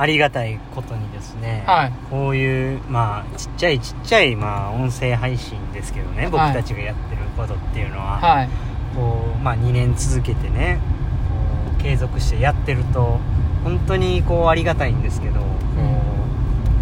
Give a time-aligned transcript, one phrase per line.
[0.00, 1.92] ありがたいことにですね、はい。
[2.08, 8.48] こういうまあちっちゃいちっちゃいまあ音声配信ですけどね僕たちがやってることっていうのは、はい。
[8.96, 10.80] こうまあ、2年続けてね
[11.68, 13.20] こう継続してやってると
[13.62, 15.46] 本当にこうありがたいんですけど、こ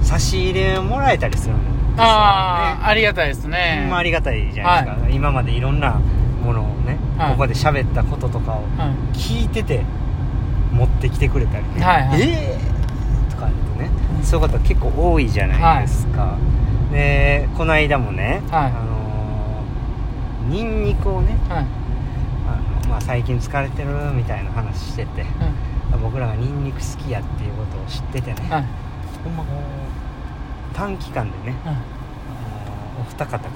[0.00, 1.78] う差し入れをもらえたりするんですよね。
[1.98, 6.00] ああありがたいですほねんまありがたいじゃないですか、今までいろんな
[6.44, 7.32] ものをね、はい。
[7.32, 9.16] ここで喋ったこととかをはい。
[9.18, 9.82] 聞いてて
[10.72, 12.22] 持ってきてくれたりね、はいはい。
[12.22, 12.77] えー、と
[13.38, 13.90] かあるとね
[14.22, 16.36] そういうこと結構多いじゃないですか、
[16.92, 18.70] でこの間もね、はい。
[18.70, 18.98] あのー
[20.48, 21.66] ニンニクをねはい。
[22.46, 25.26] あの、まあ、最近疲れてるみたいな話してて
[26.02, 28.64] 僕らがニンニク好きやっていうことを知っててね、はい。
[29.24, 31.74] ほんまこう短期間でね、はい。
[31.74, 31.76] あ
[32.96, 33.48] のお二方からね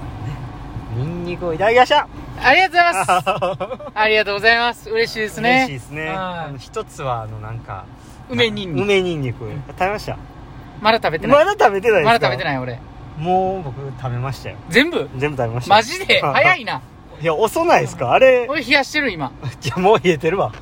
[0.97, 2.07] ニンニクをいただきました。
[2.43, 3.89] ありがとうございます。
[3.99, 4.91] ありがとうございます。
[4.91, 5.51] 嬉しいですね。
[5.51, 6.15] 嬉しいですね。
[6.59, 7.87] 一つはあのなんか
[8.33, 8.85] 梅ニンニク。
[8.85, 9.39] 梅ニンニク。
[9.69, 10.17] 食べました？
[10.81, 11.45] まだ食べてない。
[11.45, 12.79] まだ食べてないまだ食べてない俺。
[13.19, 14.57] もう僕食べましたよ。
[14.69, 15.09] 全部？
[15.17, 15.75] 全部食べました。
[15.75, 16.21] マジで？
[16.25, 16.81] 早いな。
[17.21, 18.13] いや遅ないですか？
[18.13, 18.47] あれ。
[18.49, 19.31] 俺冷やしてる今。
[19.65, 20.53] いやもう冷えてるわ、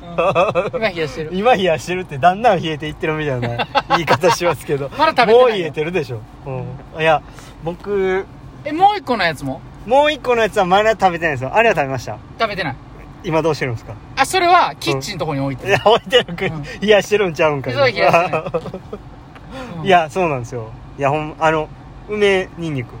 [0.73, 1.29] 今冷やしてる。
[1.33, 4.89] 今冷やしてるってだんだん冷えていってるみたいな 言い方しますけど。
[4.97, 5.39] まだ食べてないよ。
[5.39, 7.21] もう冷えてるでしょ、うん、いや
[7.63, 8.25] 僕
[8.63, 9.59] えもう一個のやつも？
[9.87, 11.51] もう一個のやつはまだ食べてないですよ。
[11.55, 12.17] あれは食べました。
[12.39, 12.75] 食べてない
[13.23, 13.93] 今どうしてるんですか？
[14.15, 15.69] あそれはキッチンのとこに置いてる。
[15.69, 16.63] いや置いてるく、うん。
[16.81, 17.73] 冷やしてるんちゃうんかい。
[17.73, 17.77] い
[19.77, 20.69] うんいやそうなんですよ。
[20.97, 21.67] いやほんあの
[22.09, 22.93] 梅にんにく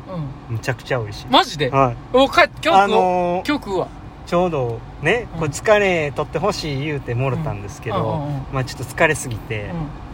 [0.49, 0.55] うん。
[0.55, 1.27] むちゃくちゃ美味しい。
[1.27, 1.69] マジで？
[1.69, 1.95] はい。
[2.13, 3.87] おか今日あ食おうのー今日食うわ
[4.27, 5.39] ちょうどね、うん。
[5.39, 8.45] これ疲れ取ってほしい言うてもろたんですけど、うんうんうんうん。
[8.53, 9.71] まあちょっと疲れすぎて、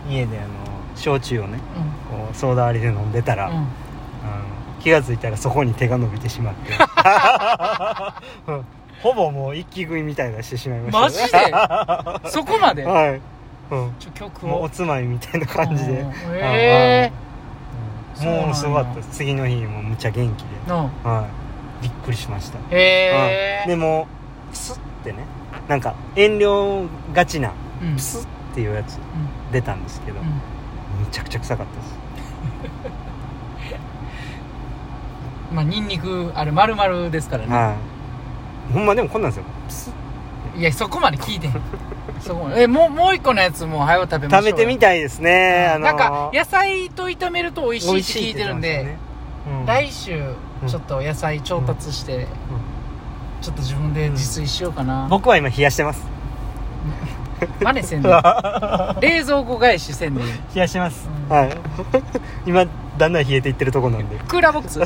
[0.07, 0.13] うん。
[0.13, 0.47] 家であの
[0.95, 1.59] 焼酎をね
[2.11, 3.53] うんこうソーダ割りで飲んでたら、うん。
[3.53, 3.63] あの
[4.81, 6.71] 気が付いたらそこに手が伸びてしまって。
[8.47, 8.65] う ん
[9.03, 12.29] ほぼもう一気食いみたいなしてしまいました、ね、マジで？
[12.31, 12.83] そこまで？
[12.83, 13.19] はい、うん、
[13.99, 16.11] ちょ今日食もうおつまみみたいな感じで、うん。
[16.11, 17.11] へえ
[18.17, 18.21] うん。
[18.23, 18.45] そうなんや。
[18.47, 21.27] もうすごかった次の日もむっちゃ元気で、うんは
[21.81, 22.57] い、びっくりしました。
[22.57, 24.07] へえうんでも
[24.51, 25.19] プスってね
[25.67, 27.95] なんか遠慮がちなうん。
[27.95, 28.99] プスっていうやつう
[29.51, 30.27] 出たんですけど、んうん。
[30.29, 30.41] む
[31.11, 31.97] ちゃくちゃ臭かったです。
[35.53, 37.55] まあニンニクあれ丸々ですからね。
[37.55, 37.96] はい
[38.73, 39.45] ほんまでもこんなんですよ。
[39.67, 39.91] プス
[40.55, 41.51] いやそこまで聞いてん。
[42.19, 42.63] そこまで。
[42.63, 48.97] えもうもう一個のやつも早う食べましょう食べてみたいですね、あのーなんか野菜と炒めると美味しいって聞いてるんで、
[49.65, 52.27] 美味しいって言ってま来週ちょっと野菜調達して、
[53.41, 56.05] ちょっと自分で自炊しようかな、すね僕は今冷やしてます。
[57.61, 58.09] 真似せんで。
[59.01, 60.23] 冷蔵庫返しせんで
[60.55, 61.35] 冷やしてます、うん。
[61.35, 61.57] はい。
[62.45, 62.65] 今
[62.97, 64.17] だんだん冷えていってるとこなんで。
[64.27, 64.79] クーラーボックス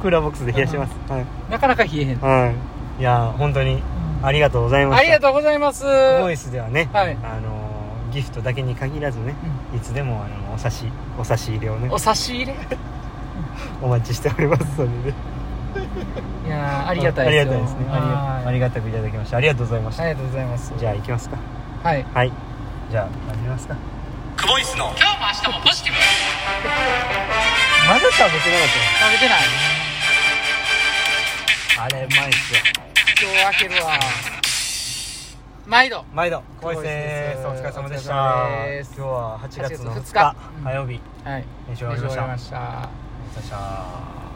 [0.00, 1.26] クーラーボックスで冷やしてます、はい。
[1.50, 2.52] なかなか冷えへん、は
[2.98, 3.00] い。
[3.00, 3.82] いや本当に
[4.22, 5.00] ありがとうございました。
[5.00, 5.84] ありがとうございます。
[6.20, 7.16] ボイスではね、はい。
[7.22, 7.60] あのー
[8.12, 9.36] ギフトだけに限らずね、
[9.72, 10.86] いつでもあのお差し
[11.16, 12.56] お差し入れをねお差し入れ？
[13.80, 15.16] お待ちしておりますのでね。
[16.44, 17.52] いやーありがたいですよ。
[17.52, 17.86] ありがたいですね。
[17.88, 19.36] ありはいありがたくいただきました。
[19.36, 20.74] ありがとうございました、ありがとうございます。
[20.76, 21.36] じゃあ行きますか。
[21.84, 22.04] はい。
[22.12, 22.32] はい。
[22.90, 23.76] じゃあ始めますか。
[24.36, 24.86] クボイスの。
[24.86, 25.98] 今日も明日もポジティブ
[27.90, 28.68] まだ食べてなかっ
[29.00, 29.42] 食べてない
[31.74, 32.60] たあれうまいっすよ
[33.20, 33.98] 今日開けるわ。
[35.66, 36.04] 毎度。
[36.14, 36.44] 毎度。
[37.34, 37.42] す。
[37.42, 38.12] すお疲れ様でした。
[38.14, 40.12] 今日は8月の8 2月日。
[40.12, 40.36] 2日。
[40.62, 41.00] 火曜日。
[41.24, 41.44] はい。
[41.68, 42.20] 練習終わりました。
[42.22, 42.50] まし
[43.50, 43.56] た。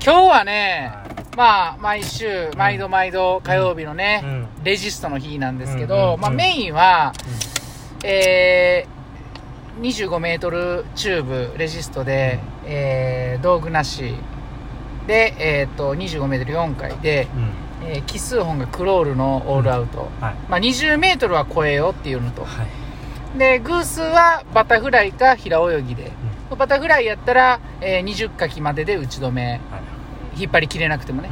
[0.04, 1.36] 今日はね、はい。
[1.36, 4.48] まあ毎週毎度毎度火曜日のね、うん。
[4.64, 6.44] レジストの日なんですけど、まあ、うんうんうん。
[6.44, 7.12] メインは、
[8.02, 8.93] えー、
[9.80, 14.14] 25メートルチューブレジストで、えー道具なし。
[15.06, 17.28] で、えー、と25メートル4回で、
[17.82, 17.88] うん。
[17.90, 20.34] えー奇数本がクロールのオールアウト、はい。
[20.48, 22.44] まあ、20メートルは超えようっていうのと。
[22.44, 23.38] はい。
[23.38, 26.12] で偶数はバタフライか平泳ぎで、
[26.56, 29.60] バタフライやったら、えー20かきまでで打ち止め。
[29.70, 30.40] はい。
[30.42, 31.30] 引っ張りきれなくてもね、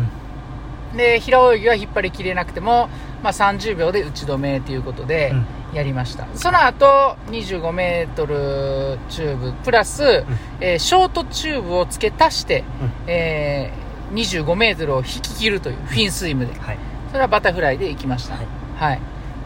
[0.96, 2.88] で平泳ぎは引っ張りきれなくても、
[3.22, 5.46] まあ、30秒で打ち止めということでうん。
[5.72, 10.22] やりました、その後25メートルチューブプラス、
[10.60, 12.62] えーショートチューブを付け足して、
[13.06, 13.82] えー
[14.12, 16.52] 25メートルを引き切るというフィンスイムで。
[16.60, 16.78] はい。
[17.08, 18.34] それはバタフライで行きました。
[18.34, 18.46] はい。
[18.76, 19.00] はい、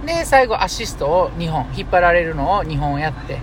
[0.04, 3.42] で最後アシストを2本引っ張られるのを2本やって、はい。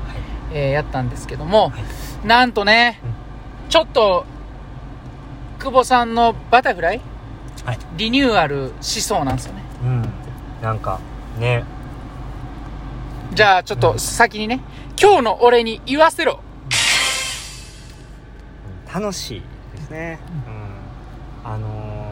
[0.52, 1.78] えーやったんですけども、は
[2.26, 2.28] い。
[2.28, 3.70] なんとね、うん。
[3.70, 4.26] ちょっと
[5.60, 7.02] 久保さんのバタフライ
[7.66, 7.78] はい。
[7.98, 9.62] リニューアルしそうなんですよね。
[9.84, 10.10] うん。
[10.62, 11.00] なんか
[11.40, 11.64] ね。
[13.34, 14.62] じゃあちょっと先にね
[15.02, 16.40] 今日の俺に言わせろ。
[18.94, 19.42] 楽しい
[19.76, 20.20] ですね、
[21.46, 21.52] うん。
[21.52, 22.04] あのー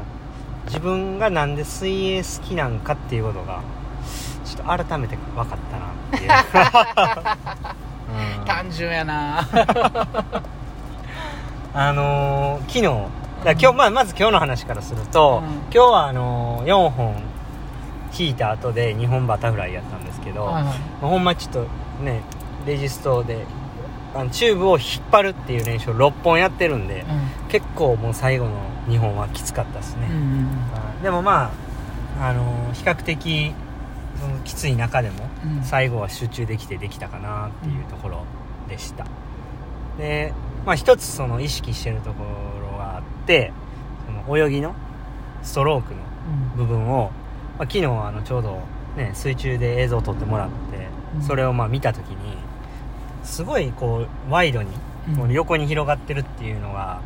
[0.68, 3.62] 自分がなんで水泳好きなんかっていうことが
[4.45, 6.30] ちょっと改めて分かったなっていう、
[8.39, 8.45] うん。
[8.45, 9.39] 単純やな。
[11.74, 12.88] あのー昨日
[13.44, 15.54] だ今日、まあ、まず今日の話からすると、うん。
[15.54, 17.16] 今日はあのー4本
[18.18, 20.64] 引いた後で2本バタフライやったんですけど、はいはい。
[20.64, 21.66] まあほんまちょっと
[22.04, 22.22] ね
[22.68, 23.46] レジストで
[24.14, 27.06] あのチューブを引っ張るっていう練習を6本やってるんで、
[27.50, 28.52] 結構もう最後の
[28.90, 30.48] 2本はきつかったですね、うんうん
[31.00, 31.52] あでもま
[32.20, 33.54] あ、あのー比較的
[34.20, 35.64] そのきつい中でもうん。
[35.64, 38.26] 最後は集中できてできたかなっていうところ
[38.70, 39.06] でした。
[39.98, 40.34] で
[40.66, 42.61] まあ一つその意識してるところ
[43.21, 43.51] って
[44.06, 44.75] その泳ぎの
[45.44, 46.00] ストロークの
[46.56, 47.12] 部分を、
[47.57, 48.62] まあ、昨日あのちょうど
[48.95, 51.21] ね水中で映像を撮ってもらって、うん。
[51.21, 52.38] それをまあ見た時に
[53.23, 54.69] すごいこうワイドに
[55.18, 55.31] うん。
[55.31, 57.01] 横に広がってるっていうのが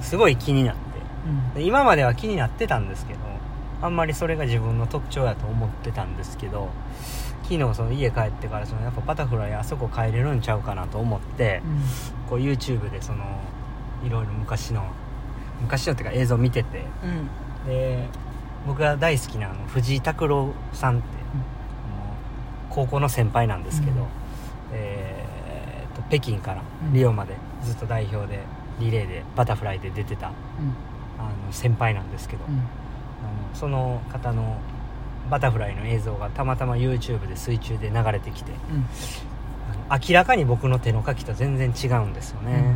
[0.00, 0.80] すごい気になって。
[1.26, 1.54] うん。
[1.54, 3.20] で今までは気になってたんですけど
[3.82, 6.68] あんまりそれが自分の特徴やと思ってたんですけど
[7.44, 11.62] 昨日その家帰ってからそのやっぱバタフライあそこ帰れるんちゃうかなと思って
[12.28, 13.24] こう YouTube でその
[14.04, 14.84] いろいろ昔の
[15.62, 16.84] 昔のっていうか映像見てて。
[17.04, 17.68] うん。
[17.68, 18.06] で
[18.66, 24.06] 僕が大好きなあの藤井拓郎さんって、あの高校の先輩なんですけど、うん。
[24.72, 26.92] えーっと北京からうん。
[26.92, 28.40] リオまでずっと代表で
[28.78, 32.54] リレーでバタフライで出てたあの先輩なんですけど、うん。
[32.54, 32.64] あの
[33.54, 34.58] その方の
[35.30, 38.50] バタフライの映像がたまたま YouTube で水中で流れてきて
[39.88, 42.74] 明らかに僕の手の書きと全然違うんですよね、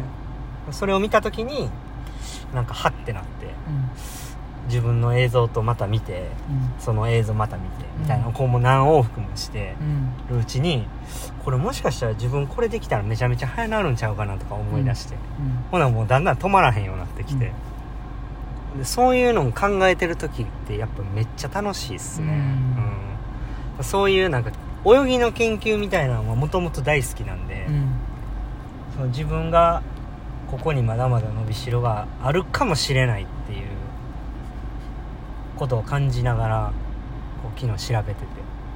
[0.70, 1.68] それを見た時に
[2.54, 3.54] なんかハッてなって
[4.68, 6.30] 自分の映像とまた見て
[6.78, 10.36] その映像また見てみたいなこうもう何往復もしてうん。
[10.36, 10.86] るうちに
[11.44, 15.16] これもしかしたら自分これできたらめちゃめちゃ早なるんちゃうかなとか思い出して、
[15.70, 17.52] ほなもうだんだん止まらへんようになってきて、
[18.78, 23.76] でそういうのを考えてる時ってやっぱめっちゃ楽しいっすね、うん。
[23.78, 23.84] うん。
[23.84, 24.50] そういうなんか
[24.86, 27.88] 泳ぎの研究みたいなのはもともと大好きなんで、うん。
[28.94, 29.82] その自分が
[30.50, 33.68] ここにまだまだ伸びしろがあるかもしれないっていう
[35.56, 36.72] ことを感じながら
[37.42, 38.26] こう昨日調べてて。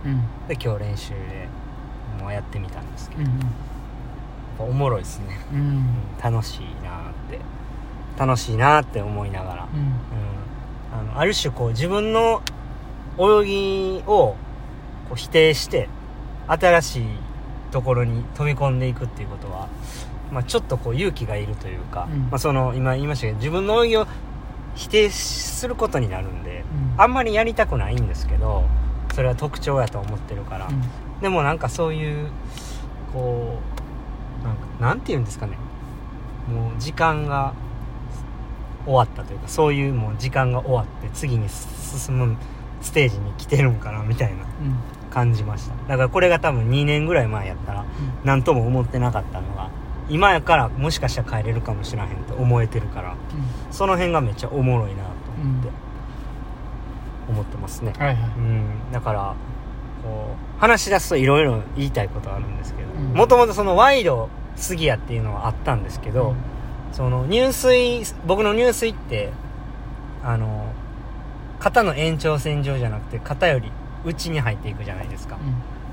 [0.04, 0.22] うん。
[0.46, 1.48] で今日練習で
[2.20, 3.28] もうやってみたんですけど、うん
[4.60, 5.86] おもろいですね、うんうん。
[6.20, 7.38] 楽しいなーって。
[8.18, 9.80] 楽しいなーって思いながら、うん。
[9.80, 9.92] うん。
[11.10, 12.42] あのある種こう自分の
[13.18, 14.36] 泳ぎをこ
[15.12, 15.88] う否定して
[16.48, 17.04] 新しい
[17.70, 19.68] ところに飛び込んでいくっていうことは、
[20.32, 22.20] まあ、ちょっとこう勇気がいるというか、うん。
[22.22, 24.06] まあ、その今言いましたけど自分の泳ぎを
[24.75, 26.64] 否定することになるんで
[26.96, 27.00] うん。
[27.02, 28.64] あんまりやりたくないんですけど
[29.14, 30.82] それは特徴やと思ってるから、うん。
[31.20, 32.28] でもなんかそういう
[33.12, 33.58] こ
[34.42, 35.56] うなんかなんて言うんですかね。
[36.52, 37.52] もう時間が
[38.84, 42.36] 終わったというかそういうもう時間が終わって次に進む
[42.80, 44.76] ステージに来てるんかなみたいなうん。
[45.10, 45.75] 感じました。
[45.88, 47.84] だからこれが多分2年ぐらい前やったら
[48.25, 49.70] 何とも思ってなかったのが
[50.08, 53.16] 今やからもしかしたら帰れるかもしらへんと思えてるから
[53.70, 55.10] その辺がめっちゃおもろいなと
[55.40, 55.70] 思って、
[57.28, 57.93] 思ってますね。
[57.99, 58.16] はいはい。
[58.16, 58.93] うん。
[58.93, 59.34] だから
[60.02, 63.12] こう話し出すといろいろ言いたいことあるんですけどうん。
[63.12, 66.34] もともとそのワイドすぎやっていうのはあったんですけど、
[66.93, 69.32] その入水僕の入水って
[70.25, 70.72] あの
[71.58, 73.70] 肩の延長線上じゃなくて肩より
[74.04, 75.38] 内に入っていくじゃないですか。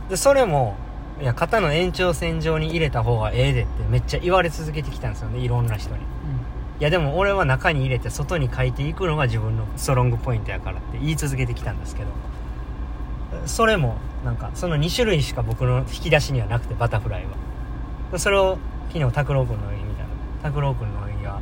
[0.10, 0.76] でそれも
[1.22, 6.02] いや肩の延長線上に入れた方がええでってめっちゃ言われ続けてきたんですよねいろんな人に。
[6.78, 12.10] いやでも俺は中に入れて外に書いていくのが自分のストロングポイントやからって言い続けてきたんですけど。
[13.46, 17.26] それもなんかその2種類しか僕の引き出しにはなくてバタフライ
[18.12, 18.20] は。
[18.20, 18.58] それを
[18.92, 20.10] 昨日拓郎君の泳ぎみたいな。
[20.44, 21.42] 拓郎君の泳ぎは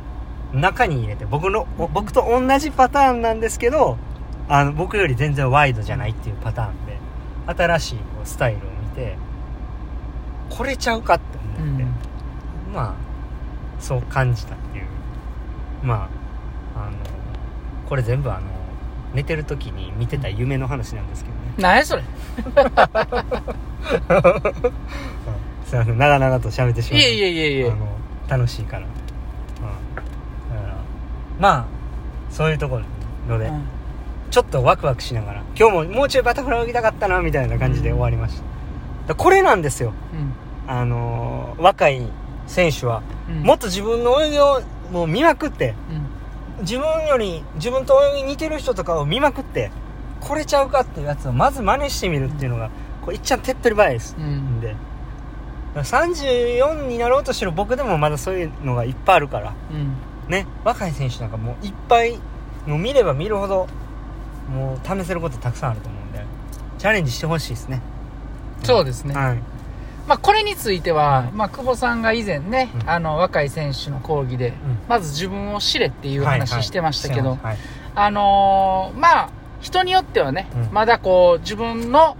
[0.52, 3.98] 中に入れて僕のお僕と同じパターンなんですけど
[4.48, 6.98] あの僕より全然ワイドじゃないっていうパターンで
[7.46, 9.16] 新しいこうスタイルを見て
[10.56, 11.84] これちゃうかって思って、
[12.72, 12.94] まあ
[13.80, 14.84] そう感じたっていう。
[15.82, 16.08] ま
[16.74, 16.96] ああの
[17.88, 18.42] これ全部あの
[19.14, 21.54] 寝てる時に見てた夢の話なんですけどね。
[21.58, 22.02] 何やそれ。
[25.66, 25.98] すいません。
[25.98, 27.70] 長々と喋ってしまいうえいえいえいえ。
[27.70, 27.88] あの
[28.28, 28.90] 楽しいから、うん、
[29.96, 30.02] だ
[30.62, 30.76] から
[31.38, 31.64] まあ
[32.30, 32.80] そういうとこ
[33.28, 33.62] ろで、うん。
[34.30, 38.52] ちょっとワクワクしながら今日ももうちょいバタフライ泳ぎたかったなみたいな感じで終わりました、だか
[39.08, 39.92] らこれなんですよ
[40.66, 42.02] あのー若い
[42.46, 43.42] 選手はうん。
[43.42, 44.60] もっと自分の泳ぎを
[44.92, 45.74] もう見まくって
[46.58, 46.64] うん。
[46.64, 49.70] 自分より自分と泳ぎ似てる人とかを見まくって
[50.20, 52.70] これちゃうかっていうやつをまず真似してみるっていうのが
[53.02, 54.16] これいっちゃん手っ取り早いです。
[54.18, 54.60] うん。
[54.60, 54.68] で。
[55.74, 59.96] だから34になろうとしてる僕でもまだそういうのがいっぱいあるからうん。
[60.30, 60.46] ね。
[60.64, 62.18] 若い選手なんかもういっぱい
[62.66, 63.66] もう見れば見るほど
[64.50, 66.24] もう試せることたくさんあると思うんで
[66.78, 67.80] チャレンジしてほしいですね。
[68.62, 69.14] そうですね。
[69.14, 69.38] はい
[70.06, 72.90] まあ、これについては、はいまあ、久保さんが以前ね、うん。
[72.90, 74.52] あの、若い選手の講義で、
[74.88, 77.56] まず自分を知れっていう話してましたけど、はい。
[77.94, 79.30] あのーまあ、
[79.60, 80.68] 人によってはね、うん。
[80.72, 82.16] まだこう、自分の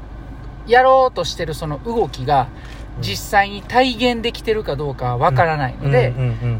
[0.66, 2.63] やろうとしてるその動きが、うん
[3.00, 6.14] 実際に体現できてるかどうかはわからないので、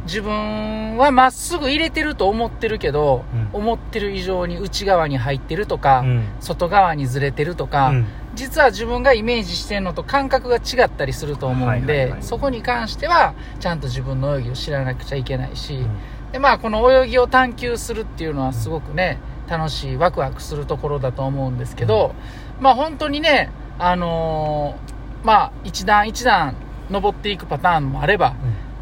[0.05, 3.61] 自分はまっすぐ入れてると思ってるけど、うん。
[3.61, 6.25] 思ってる以上に内側に入ってるとか、うん。
[6.41, 8.07] 外側にずれてるとか、うん。
[8.35, 15.89] 実は自分がイメージしてるのと感覚が違ったりすると思うんで、そこに関してはちゃんと自分の泳ぎを知らなくちゃいけないし、うん。
[16.33, 22.13] でまあこの泳ぎを探求するっていうのはすごくね楽しいワクワクするところだと思うんですけど、
[22.61, 24.94] まあ本当にねあのー
[25.25, 26.55] まあ一段一段
[26.91, 28.35] 登っていくパターンもあれば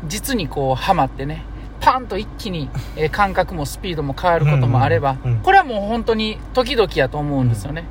[0.07, 1.45] 実にこうハマってね
[1.81, 7.85] パンと一気に、 えー感覚もスピードも変わることもあれば、うんうんうんこれはもう本当に時々やと思うんですよね。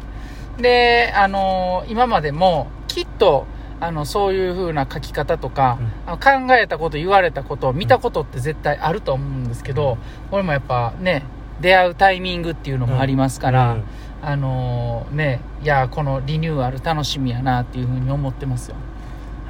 [0.57, 3.45] で、あのー今までもきっと
[3.81, 5.77] あのそういう風な書き方とか、
[6.07, 9.97] あの考えたこと言われたこと見たことって絶対あると思うんですけど、
[10.29, 11.23] これもやっぱね
[11.59, 13.83] 出会うタイミングっていうのもありますから、うん
[14.23, 18.75] あのーねいやこのリニューアル楽しみやなっていう風に思ってますよ。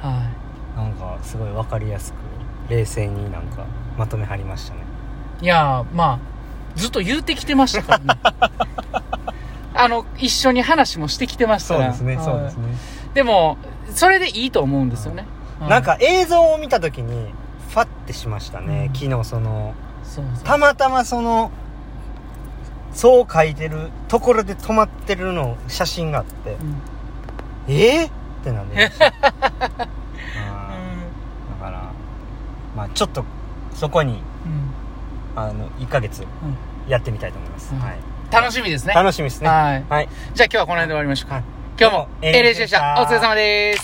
[0.00, 0.30] は
[0.76, 0.78] い。
[0.78, 2.16] なんかすごい分かりやすく
[2.70, 3.66] 冷静になんか
[3.98, 4.80] まとめはりましたね。
[5.42, 6.18] いやーまあ
[6.74, 8.20] ずっと言うてきてましたからね。
[9.74, 11.92] あの一緒に話もしてきてましたから。
[11.92, 13.14] はい。
[13.14, 13.58] でも
[13.90, 15.26] それでいいと思うんですよね、
[15.60, 15.70] はい。
[15.70, 17.32] なんか映像を見た時に
[17.68, 18.94] ファッてしましたね、うん。
[18.94, 20.44] 昨日そのそうそう。
[20.44, 21.50] たまたまその
[22.94, 26.52] そう書いてるところで止まってるの写真があって。
[26.52, 26.82] うん。
[27.68, 28.10] えー、っ
[28.44, 29.86] てなんで ましたあーだ
[31.64, 31.82] から
[32.76, 33.24] まあちょっと
[33.74, 34.72] そこにうん。
[35.34, 36.24] あの1ヶ月
[36.88, 37.80] やってみたいと思います、うん。
[37.80, 37.98] はい。
[38.30, 38.94] 楽しみですね。
[38.94, 39.48] 楽しみですね。
[39.48, 39.84] はい。
[39.88, 40.08] はい。
[40.34, 41.44] じゃあ今日はこの辺で終わりましょうか、はい。
[41.78, 43.00] 今日もどうも LH でした。
[43.00, 43.82] お疲れ様です